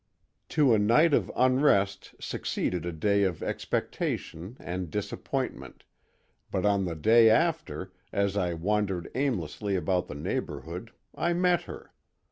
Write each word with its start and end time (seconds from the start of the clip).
"To 0.49 0.73
a 0.73 0.79
night 0.79 1.13
of 1.13 1.31
unrest 1.35 2.15
succeeded 2.19 2.87
a 2.87 2.91
day 2.91 3.21
of 3.21 3.43
expectation 3.43 4.57
and 4.59 4.89
disappointment, 4.89 5.83
but 6.49 6.65
on 6.65 6.85
the 6.85 6.95
day 6.95 7.29
after, 7.29 7.93
as 8.11 8.35
I 8.35 8.55
wandered 8.55 9.11
aimlessly 9.13 9.75
about 9.75 10.07
the 10.07 10.15
neighborhood, 10.15 10.89
I 11.13 11.33
met 11.33 11.61
her. 11.69 11.93